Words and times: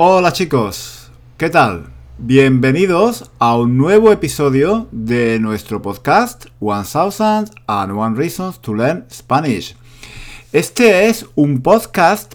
Hola 0.00 0.32
chicos, 0.32 1.10
¿qué 1.36 1.50
tal? 1.50 1.88
Bienvenidos 2.18 3.32
a 3.40 3.56
un 3.56 3.76
nuevo 3.76 4.12
episodio 4.12 4.86
de 4.92 5.40
nuestro 5.40 5.82
podcast 5.82 6.46
1000 6.60 7.50
and 7.66 7.90
One 7.90 8.16
Reasons 8.16 8.60
to 8.60 8.74
Learn 8.74 9.06
Spanish. 9.10 9.74
Este 10.52 11.08
es 11.08 11.26
un 11.34 11.62
podcast 11.62 12.34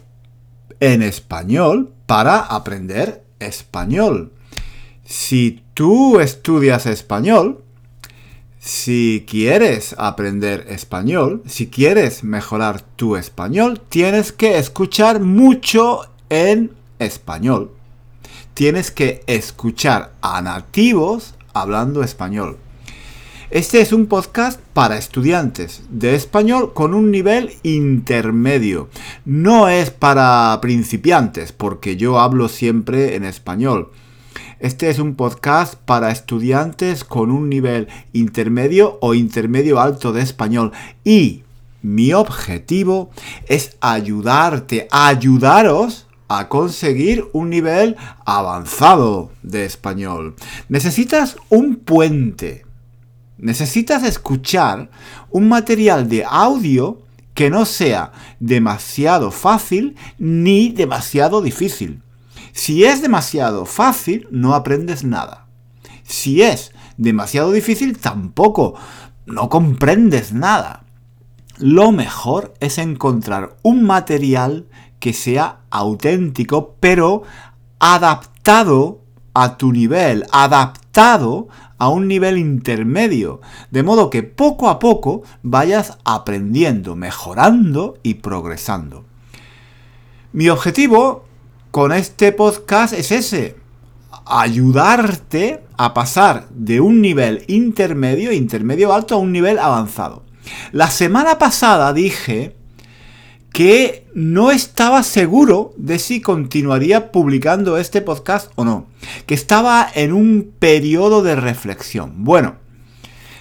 en 0.81 1.01
español 1.03 1.93
para 2.05 2.39
aprender 2.39 3.23
español. 3.39 4.33
Si 5.05 5.63
tú 5.73 6.19
estudias 6.19 6.85
español, 6.85 7.63
si 8.59 9.23
quieres 9.25 9.95
aprender 9.97 10.65
español, 10.67 11.43
si 11.45 11.67
quieres 11.67 12.25
mejorar 12.25 12.81
tu 12.81 13.15
español, 13.15 13.79
tienes 13.87 14.33
que 14.33 14.57
escuchar 14.57 15.21
mucho 15.21 16.01
en 16.27 16.82
español. 17.05 17.71
Tienes 18.53 18.91
que 18.91 19.23
escuchar 19.27 20.13
a 20.21 20.41
nativos 20.41 21.35
hablando 21.53 22.03
español. 22.03 22.57
Este 23.53 23.81
es 23.81 23.93
un 23.93 24.07
podcast 24.07 24.59
para 24.73 24.97
estudiantes 24.97 25.83
de 25.89 26.15
español 26.15 26.73
con 26.73 26.95
un 26.95 27.11
nivel 27.11 27.51
intermedio. 27.61 28.89
No 29.25 29.69
es 29.69 29.91
para 29.91 30.57
principiantes, 30.59 31.51
porque 31.51 31.95
yo 31.95 32.19
hablo 32.19 32.49
siempre 32.49 33.15
en 33.15 33.23
español. 33.25 33.91
Este 34.59 34.89
es 34.89 34.97
un 34.97 35.13
podcast 35.13 35.75
para 35.75 36.09
estudiantes 36.09 37.03
con 37.03 37.29
un 37.29 37.49
nivel 37.49 37.89
intermedio 38.13 38.97
o 39.01 39.13
intermedio 39.13 39.79
alto 39.79 40.13
de 40.13 40.23
español. 40.23 40.71
Y 41.03 41.43
mi 41.83 42.13
objetivo 42.13 43.11
es 43.47 43.77
ayudarte, 43.81 44.87
ayudaros 44.89 46.07
a 46.39 46.49
conseguir 46.49 47.25
un 47.33 47.49
nivel 47.49 47.95
avanzado 48.25 49.31
de 49.41 49.65
español. 49.65 50.35
Necesitas 50.69 51.37
un 51.49 51.77
puente. 51.77 52.65
Necesitas 53.37 54.03
escuchar 54.03 54.89
un 55.29 55.49
material 55.49 56.07
de 56.07 56.23
audio 56.25 57.01
que 57.33 57.49
no 57.49 57.65
sea 57.65 58.11
demasiado 58.39 59.31
fácil 59.31 59.95
ni 60.17 60.69
demasiado 60.69 61.41
difícil. 61.41 62.01
Si 62.51 62.83
es 62.85 63.01
demasiado 63.01 63.65
fácil, 63.65 64.27
no 64.31 64.53
aprendes 64.53 65.03
nada. 65.03 65.47
Si 66.03 66.41
es 66.41 66.71
demasiado 66.97 67.51
difícil, 67.51 67.97
tampoco. 67.97 68.75
No 69.25 69.49
comprendes 69.49 70.33
nada. 70.33 70.83
Lo 71.57 71.91
mejor 71.91 72.53
es 72.59 72.77
encontrar 72.77 73.57
un 73.63 73.83
material 73.83 74.67
que 75.03 75.11
sea 75.11 75.57
auténtico, 75.69 76.77
pero 76.79 77.23
adaptado 77.77 79.01
a 79.33 79.57
tu 79.57 79.73
nivel, 79.73 80.23
adaptado 80.31 81.49
a 81.77 81.89
un 81.89 82.07
nivel 82.07 82.37
intermedio, 82.37 83.41
de 83.69 83.83
modo 83.83 84.09
que 84.09 84.23
poco 84.23 84.69
a 84.69 84.79
poco 84.79 85.23
vayas 85.41 85.97
aprendiendo, 86.05 86.95
mejorando 86.95 87.97
y 88.01 88.13
progresando. 88.13 89.03
Mi 90.31 90.47
objetivo 90.47 91.25
con 91.71 91.91
este 91.91 92.31
podcast 92.31 92.93
es 92.93 93.11
ese, 93.11 93.57
ayudarte 94.25 95.65
a 95.75 95.93
pasar 95.93 96.47
de 96.49 96.79
un 96.79 97.01
nivel 97.01 97.43
intermedio, 97.49 98.31
intermedio 98.31 98.93
alto, 98.93 99.15
a 99.15 99.17
un 99.17 99.33
nivel 99.33 99.59
avanzado. 99.59 100.23
La 100.71 100.89
semana 100.89 101.37
pasada 101.37 101.91
dije 101.91 102.62
que 103.53 104.07
no 104.15 104.51
estaba 104.51 105.03
seguro 105.03 105.73
de 105.77 105.99
si 105.99 106.21
continuaría 106.21 107.11
publicando 107.11 107.77
este 107.77 108.01
podcast 108.01 108.51
o 108.55 108.65
no, 108.65 108.87
que 109.27 109.35
estaba 109.35 109.87
en 109.93 110.11
un 110.11 110.51
periodo 110.57 111.21
de 111.21 111.35
reflexión. 111.35 112.23
Bueno, 112.23 112.55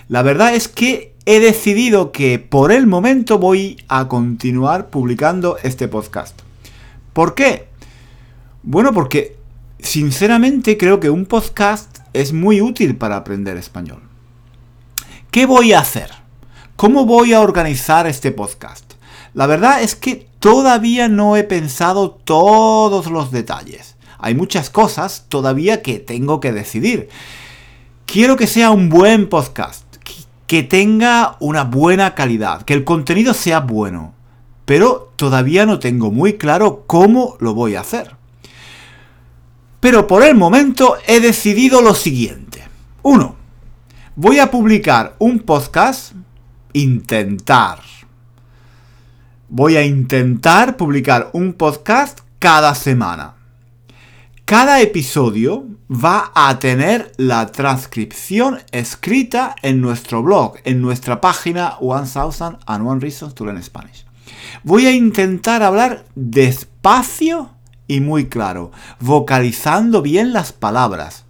la 0.09 0.21
verdad 0.21 0.55
es 0.55 0.69
que 0.69 1.15
he 1.25 1.41
decidido 1.41 2.13
que 2.13 2.39
por 2.39 2.73
el 2.73 2.87
momento 2.87 3.39
voy 3.39 3.83
a 3.89 4.07
continuar 4.09 4.91
publicando 4.91 5.57
este 5.63 5.89
podcast. 5.89 6.39
¿Por 7.15 7.35
qué? 7.35 7.69
Bueno, 8.63 8.93
porque 8.93 9.39
sinceramente 9.79 10.77
creo 10.77 11.01
que 11.01 11.09
un 11.09 11.25
podcast 11.25 12.01
es 12.13 12.35
muy 12.35 12.61
útil 12.61 12.97
para 12.97 13.17
aprender 13.17 13.57
español. 13.57 14.03
¿Qué 15.31 15.47
voy 15.47 15.73
a 15.73 15.81
hacer? 15.81 16.11
¿Cómo 16.77 17.07
voy 17.07 17.33
a 17.33 17.41
organizar 17.41 18.07
este 18.07 18.31
podcast? 18.31 18.92
La 19.35 19.47
verdad 19.47 19.83
es 19.83 19.97
que 19.97 20.27
todavía 20.41 21.09
no 21.09 21.37
he 21.37 21.45
pensado 21.45 22.11
todos 22.11 23.07
los 23.11 23.31
detalles. 23.31 23.97
Hay 24.19 24.35
muchas 24.35 24.69
cosas 24.69 25.25
todavía 25.29 25.83
que 25.83 25.99
tengo 25.99 26.39
que 26.39 26.53
decidir. 26.53 27.09
Quiero 28.05 28.37
que 28.37 28.47
sea 28.47 28.71
un 28.71 28.91
buen 28.91 29.29
podcast, 29.31 29.85
que 30.47 30.63
tenga 30.63 31.37
una 31.41 31.65
buena 31.65 32.15
calidad, 32.15 32.63
que 32.63 32.75
el 32.75 32.85
contenido 32.85 33.33
sea 33.33 33.61
bueno, 33.61 34.13
pero 34.67 35.13
todavía 35.17 35.65
no 35.65 35.79
tengo 35.79 36.11
muy 36.11 36.35
claro 36.35 36.85
cómo 36.87 37.37
lo 37.41 37.55
voy 37.55 37.75
a 37.75 37.81
hacer. 37.81 38.17
Pero 39.81 40.07
por 40.07 40.23
el 40.23 40.35
momento 40.35 40.97
he 41.07 41.21
decidido 41.21 41.81
lo 41.81 41.95
siguiente. 41.95 42.63
1. 43.01 43.35
Voy 44.15 44.39
a 44.39 44.51
publicar 44.51 45.17
un 45.19 45.41
podcast, 45.41 46.13
intentar 46.75 47.81
voy 49.55 49.77
a 49.77 49.85
intentar 49.85 50.79
publicar 50.79 51.29
un 51.35 51.53
podcast 51.53 52.21
cada 52.39 52.75
semana. 52.75 53.35
Cada 54.47 54.81
episodio 54.81 55.67
va 55.91 56.33
a 56.35 56.59
tener 56.59 57.13
la 57.19 57.45
transcripción 57.53 58.61
escrita 58.73 59.55
en 59.61 59.83
nuestro 59.83 60.23
blog, 60.23 60.55
en 60.65 60.81
nuestra 60.81 61.21
página 61.21 61.77
1000 61.83 62.61
and 62.65 62.89
One 62.89 63.01
Reasons 63.01 63.35
to 63.35 63.45
Learn 63.45 63.63
Spanish. 63.63 64.07
Voy 64.65 64.87
a 64.87 64.93
intentar 64.93 65.63
hablar 65.63 66.07
despacio 66.15 67.51
y 67.87 68.01
muy 68.01 68.31
claro, 68.31 68.73
vocalizando 69.01 70.01
bien 70.01 70.33
las 70.33 70.55
palabras 70.55 71.27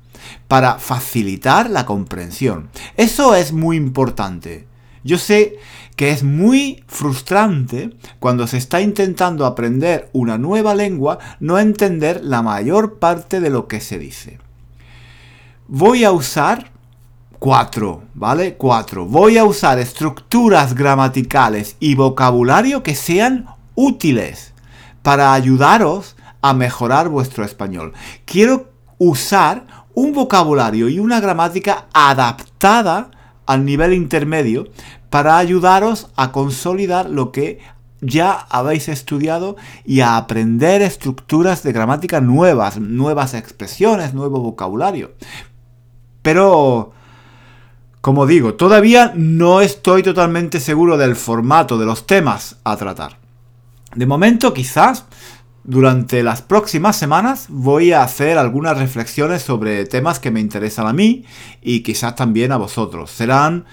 para 0.46 0.78
facilitar 0.78 1.68
la 1.68 1.86
comprensión. 1.86 2.70
Eso 2.96 3.34
es 3.34 3.52
muy 3.52 3.76
importante. 3.76 4.68
Yo 5.04 5.18
sé 5.18 5.58
que 5.97 6.10
es 6.10 6.22
muy 6.22 6.84
frustrante 6.86 7.97
cuando 8.19 8.47
se 8.47 8.56
está 8.56 8.80
intentando 8.80 9.47
aprender 9.47 10.08
una 10.12 10.38
nueva 10.38 10.75
lengua 10.75 11.19
no 11.41 11.58
entender 11.58 12.20
la 12.22 12.42
mayor 12.42 12.98
parte 12.98 13.41
de 13.41 13.50
lo 13.50 13.69
que 13.69 13.80
se 13.80 13.98
dice. 13.98 14.38
Voy 15.69 16.04
a 16.04 16.12
usar 16.12 16.70
cuatro, 17.38 18.02
¿vale? 18.14 18.54
Cuatro. 18.54 19.06
Voy 19.06 19.38
a 19.38 19.44
usar 19.44 19.78
estructuras 19.78 20.75
gramaticales 20.75 21.76
y 21.81 21.94
vocabulario 21.94 22.82
que 22.82 22.94
sean 22.94 23.47
útiles 23.75 24.52
para 25.02 25.32
ayudaros 25.32 26.16
a 26.41 26.52
mejorar 26.52 27.08
vuestro 27.08 27.44
español. 27.44 27.92
Quiero 28.25 28.70
usar 28.98 29.66
un 29.94 30.12
vocabulario 30.12 30.88
y 30.88 30.98
una 30.98 31.20
gramática 31.20 31.86
adaptada 31.92 33.10
al 33.47 33.64
nivel 33.64 33.92
intermedio 33.92 34.69
para 35.10 35.38
ayudaros 35.38 36.08
a 36.16 36.32
consolidar 36.32 37.10
lo 37.10 37.32
que 37.32 37.60
ya 38.00 38.32
habéis 38.32 38.88
estudiado 38.88 39.56
y 39.84 40.00
a 40.00 40.16
aprender 40.16 40.82
estructuras 40.82 41.62
de 41.62 41.72
gramática 41.72 42.20
nuevas, 42.20 42.78
nuevas 42.78 43.34
expresiones, 43.34 44.12
nuevo 44.12 44.41
vocabulario. 44.41 45.12
Pero, 46.20 46.92
como 48.00 48.26
digo, 48.26 48.54
todavía 48.54 49.12
no 49.14 49.60
estoy 49.60 50.02
totalmente 50.02 50.60
seguro 50.60 50.97
del 50.98 51.14
formato 51.16 51.78
de 51.78 51.86
los 51.86 52.06
temas 52.06 52.56
a 52.64 52.76
tratar. 52.76 53.19
De 53.94 54.06
momento, 54.06 54.52
quizás 54.52 55.05
durante 55.64 56.23
las 56.23 56.43
próximas 56.43 56.97
semanas 56.97 57.47
voy 57.49 57.93
a 57.93 58.03
hacer 58.03 58.38
algunas 58.38 58.79
reflexiones 58.79 59.43
sobre 59.43 59.85
temas 59.87 60.19
que 60.19 60.31
me 60.31 60.41
interesan 60.41 60.87
a 60.87 60.93
mí 60.93 61.25
y 61.61 61.81
quizás 61.81 62.17
también 62.17 62.53
a 62.53 62.56
vosotros. 62.56 63.11
Serán 63.11 63.64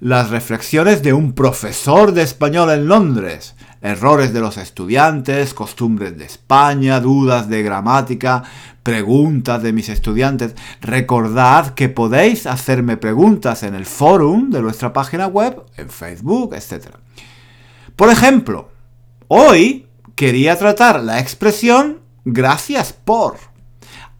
las 0.00 0.30
reflexiones 0.30 1.02
de 1.02 1.12
un 1.12 1.32
profesor 1.32 2.12
de 2.12 2.22
español 2.22 2.70
en 2.70 2.86
Londres, 2.86 3.56
errores 3.80 4.32
de 4.32 4.40
los 4.40 4.56
estudiantes, 4.56 5.54
costumbres 5.54 6.16
de 6.16 6.24
España, 6.24 7.00
dudas 7.00 7.48
de 7.48 7.62
gramática, 7.62 8.44
preguntas 8.82 9.62
de 9.62 9.72
mis 9.72 9.88
estudiantes. 9.88 10.54
Recordad 10.80 11.74
que 11.74 11.88
podéis 11.88 12.46
hacerme 12.46 12.96
preguntas 12.96 13.62
en 13.62 13.74
el 13.74 13.86
forum 13.86 14.50
de 14.50 14.62
nuestra 14.62 14.92
página 14.92 15.26
web, 15.26 15.62
en 15.76 15.88
Facebook, 15.90 16.54
etc. 16.54 16.90
Por 17.96 18.10
ejemplo, 18.10 18.70
hoy 19.26 19.87
quería 20.18 20.58
tratar 20.58 21.00
la 21.04 21.20
expresión 21.20 22.00
gracias 22.24 22.92
por. 22.92 23.36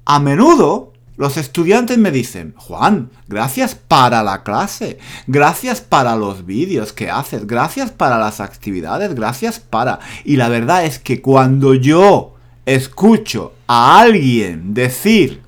A 0.04 0.20
menudo 0.20 0.92
los 1.16 1.36
estudiantes 1.36 1.98
me 1.98 2.12
dicen, 2.12 2.54
Juan, 2.56 3.10
gracias 3.26 3.74
para 3.74 4.22
la 4.22 4.44
clase, 4.44 4.98
gracias 5.26 5.80
para 5.80 6.14
los 6.14 6.46
vídeos 6.46 6.92
que 6.92 7.10
haces, 7.10 7.48
gracias 7.48 7.90
para 7.90 8.16
las 8.16 8.38
actividades, 8.38 9.12
gracias 9.16 9.58
para... 9.58 9.98
Y 10.24 10.36
la 10.36 10.48
verdad 10.48 10.84
es 10.84 11.00
que 11.00 11.20
cuando 11.20 11.74
yo 11.74 12.36
escucho 12.64 13.54
a 13.66 13.98
alguien 13.98 14.74
decir 14.74 15.42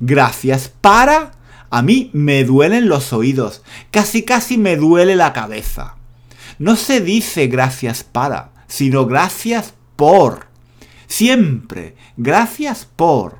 gracias 0.00 0.68
para, 0.68 1.32
a 1.70 1.80
mí 1.80 2.10
me 2.12 2.44
duelen 2.44 2.90
los 2.90 3.14
oídos, 3.14 3.62
casi 3.90 4.22
casi 4.22 4.58
me 4.58 4.76
duele 4.76 5.16
la 5.16 5.32
cabeza. 5.32 5.94
No 6.58 6.76
se 6.76 7.00
dice 7.00 7.46
gracias 7.46 8.04
para, 8.04 8.50
sino 8.66 9.06
gracias 9.06 9.72
por. 9.98 10.46
Siempre, 11.08 11.96
gracias 12.16 12.86
por. 12.86 13.38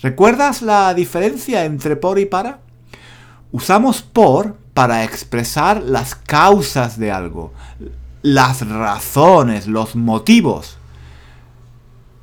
¿Recuerdas 0.00 0.62
la 0.62 0.94
diferencia 0.94 1.64
entre 1.64 1.96
por 1.96 2.20
y 2.20 2.24
para? 2.24 2.60
Usamos 3.50 4.00
por 4.00 4.56
para 4.74 5.02
expresar 5.02 5.82
las 5.82 6.14
causas 6.14 7.00
de 7.00 7.10
algo, 7.10 7.52
las 8.22 8.66
razones, 8.66 9.66
los 9.66 9.96
motivos. 9.96 10.78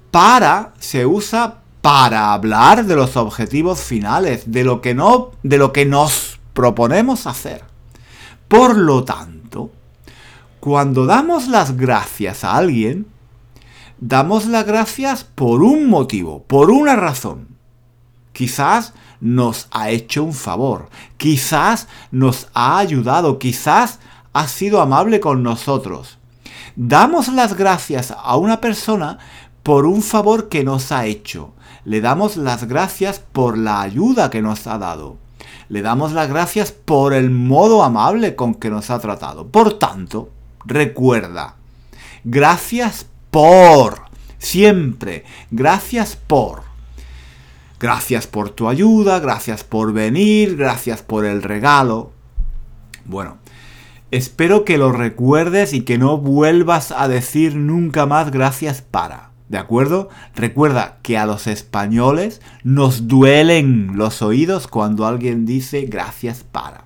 Para 0.10 0.74
se 0.80 1.06
usa 1.06 1.58
para 1.82 2.32
hablar 2.32 2.86
de 2.86 2.96
los 2.96 3.18
objetivos 3.18 3.82
finales, 3.82 4.50
de 4.54 4.64
lo 4.64 4.80
que 4.80 4.96
no, 4.96 5.32
de 5.44 5.58
lo 5.58 5.74
que 5.74 5.86
nos 5.86 6.40
proponemos 6.54 7.28
hacer. 7.28 7.66
Por 8.48 8.78
lo 8.78 9.04
tanto, 9.04 9.70
cuando 10.62 11.06
damos 11.06 11.50
las 11.50 11.76
gracias 11.76 12.46
a 12.46 12.56
alguien, 12.56 13.08
damos 14.00 14.46
las 14.46 14.66
gracias 14.66 15.24
por 15.24 15.64
un 15.64 15.90
motivo, 15.90 16.44
por 16.44 16.72
una 16.72 16.96
razón. 16.96 17.48
Quizás 18.34 18.94
nos 19.20 19.68
ha 19.72 19.90
hecho 19.90 20.24
un 20.24 20.34
favor, 20.34 20.90
quizás 21.18 21.88
nos 22.12 22.50
ha 22.54 22.78
ayudado, 22.78 23.40
quizás 23.40 24.00
ha 24.34 24.48
sido 24.48 24.82
amable 24.82 25.20
con 25.20 25.42
nosotros. 25.42 26.20
Damos 26.76 27.28
las 27.30 27.56
gracias 27.56 28.14
a 28.16 28.38
una 28.38 28.62
persona 28.62 29.18
por 29.64 29.88
un 29.88 30.04
favor 30.04 30.50
que 30.50 30.64
nos 30.64 30.92
ha 30.92 31.08
hecho. 31.08 31.54
Le 31.84 32.02
damos 32.02 32.38
las 32.38 32.66
gracias 32.68 33.20
por 33.20 33.58
la 33.58 33.82
ayuda 33.82 34.30
que 34.30 34.42
nos 34.42 34.68
ha 34.68 34.78
dado. 34.78 35.18
Le 35.70 35.82
damos 35.82 36.12
las 36.14 36.30
gracias 36.30 36.72
por 36.72 37.14
el 37.14 37.32
modo 37.32 37.84
amable 37.84 38.36
con 38.36 38.54
que 38.54 38.70
nos 38.70 38.90
ha 38.90 39.00
tratado. 39.00 39.48
Por 39.48 39.80
tanto, 39.80 40.30
recuerda, 40.66 41.56
gracias 42.24 43.08
por, 43.38 44.02
siempre, 44.40 45.24
gracias 45.52 46.16
por. 46.16 46.64
Gracias 47.80 48.26
por 48.26 48.50
tu 48.50 48.68
ayuda, 48.68 49.20
gracias 49.20 49.64
por 49.64 49.94
venir, 49.94 50.58
gracias 50.58 51.04
por 51.04 51.24
el 51.24 51.44
regalo. 51.44 52.14
Bueno, 53.06 53.38
espero 54.10 54.66
que 54.66 54.80
lo 54.80 54.92
recuerdes 54.92 55.74
y 55.74 55.82
que 55.82 56.00
no 56.00 56.18
vuelvas 56.18 56.92
a 56.92 57.08
decir 57.08 57.56
nunca 57.56 58.08
más 58.08 58.32
gracias 58.32 58.82
para. 58.82 59.30
¿De 59.50 59.60
acuerdo? 59.60 60.10
Recuerda 60.34 60.98
que 61.04 61.20
a 61.20 61.28
los 61.28 61.46
españoles 61.46 62.42
nos 62.64 63.08
duelen 63.08 63.92
los 63.98 64.24
oídos 64.24 64.68
cuando 64.68 65.06
alguien 65.06 65.46
dice 65.46 65.82
gracias 65.82 66.44
para. 66.44 66.86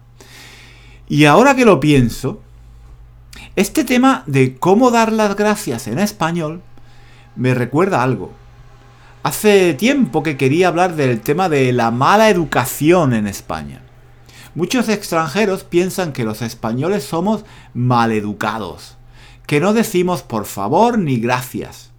Y 1.07 1.23
ahora 1.23 1.55
que 1.55 1.63
lo 1.63 1.79
pienso, 1.79 2.41
este 3.55 3.83
tema 3.83 4.23
de 4.27 4.55
cómo 4.55 4.91
dar 4.91 5.11
las 5.11 5.35
gracias 5.35 5.87
en 5.87 5.99
español 5.99 6.61
me 7.35 7.53
recuerda 7.53 8.01
algo. 8.01 8.31
Hace 9.23 9.73
tiempo 9.73 10.23
que 10.23 10.37
quería 10.37 10.69
hablar 10.69 10.95
del 10.95 11.21
tema 11.21 11.49
de 11.49 11.73
la 11.73 11.91
mala 11.91 12.29
educación 12.29 13.13
en 13.13 13.27
España. 13.27 13.81
Muchos 14.55 14.89
extranjeros 14.89 15.63
piensan 15.63 16.13
que 16.13 16.23
los 16.23 16.41
españoles 16.41 17.03
somos 17.03 17.45
maleducados, 17.73 18.97
que 19.47 19.59
no 19.59 19.73
decimos 19.73 20.23
por 20.23 20.45
favor 20.45 20.97
ni 20.97 21.17
gracias. 21.17 21.91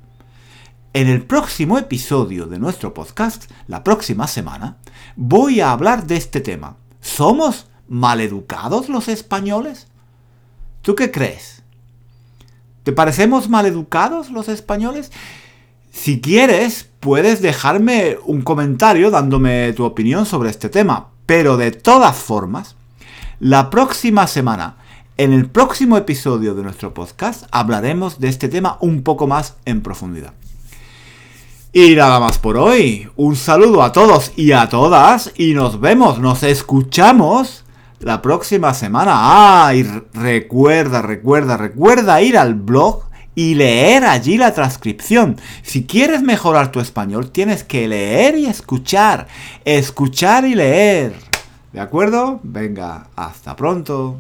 En 0.94 1.08
el 1.08 1.22
próximo 1.22 1.78
episodio 1.78 2.46
de 2.46 2.58
nuestro 2.58 2.92
podcast, 2.92 3.50
la 3.66 3.84
próxima 3.84 4.26
semana, 4.26 4.78
voy 5.16 5.60
a 5.60 5.70
hablar 5.70 6.06
de 6.06 6.16
este 6.16 6.40
tema. 6.40 6.76
¿Somos 7.00 7.66
maleducados 7.88 8.88
los 8.88 9.08
españoles? 9.08 9.86
¿Tú 10.82 10.96
qué 10.96 11.10
crees? 11.10 11.62
¿Te 12.82 12.92
parecemos 12.92 13.48
maleducados 13.48 14.30
los 14.30 14.48
españoles? 14.48 15.12
Si 15.92 16.20
quieres, 16.20 16.88
puedes 16.98 17.40
dejarme 17.40 18.18
un 18.24 18.42
comentario 18.42 19.10
dándome 19.10 19.72
tu 19.74 19.84
opinión 19.84 20.26
sobre 20.26 20.50
este 20.50 20.68
tema. 20.68 21.08
Pero 21.24 21.56
de 21.56 21.70
todas 21.70 22.16
formas, 22.16 22.74
la 23.38 23.70
próxima 23.70 24.26
semana, 24.26 24.76
en 25.16 25.32
el 25.32 25.48
próximo 25.48 25.96
episodio 25.96 26.54
de 26.54 26.64
nuestro 26.64 26.92
podcast, 26.92 27.44
hablaremos 27.52 28.18
de 28.18 28.28
este 28.28 28.48
tema 28.48 28.78
un 28.80 29.04
poco 29.04 29.28
más 29.28 29.54
en 29.64 29.82
profundidad. 29.82 30.34
Y 31.72 31.94
nada 31.94 32.18
más 32.18 32.38
por 32.38 32.56
hoy. 32.56 33.08
Un 33.14 33.36
saludo 33.36 33.84
a 33.84 33.92
todos 33.92 34.32
y 34.34 34.50
a 34.50 34.68
todas. 34.68 35.32
Y 35.36 35.54
nos 35.54 35.80
vemos, 35.80 36.18
nos 36.18 36.42
escuchamos 36.42 37.62
la 38.02 38.22
próxima 38.22 38.74
semana. 38.74 39.12
Ah, 39.14 39.74
y 39.74 39.82
recuerda, 40.12 41.02
recuerda, 41.02 41.56
recuerda 41.56 42.20
ir 42.22 42.36
al 42.36 42.54
blog 42.54 43.04
y 43.34 43.54
leer 43.54 44.04
allí 44.04 44.36
la 44.36 44.52
transcripción. 44.52 45.36
Si 45.62 45.84
quieres 45.84 46.22
mejorar 46.22 46.70
tu 46.70 46.80
español, 46.80 47.30
tienes 47.30 47.64
que 47.64 47.88
leer 47.88 48.36
y 48.36 48.46
escuchar. 48.46 49.26
Escuchar 49.64 50.44
y 50.44 50.54
leer. 50.54 51.14
¿De 51.72 51.80
acuerdo? 51.80 52.40
Venga, 52.42 53.06
hasta 53.16 53.56
pronto. 53.56 54.18